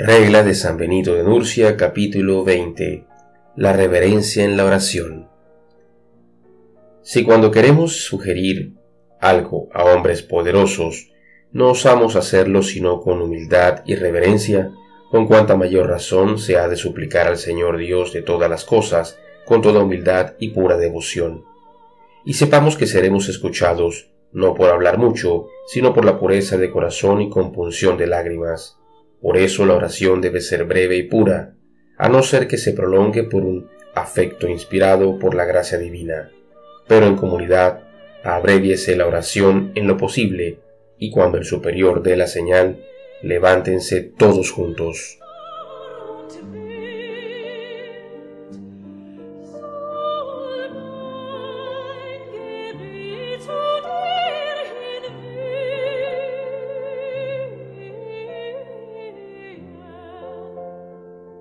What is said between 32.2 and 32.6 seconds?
ser que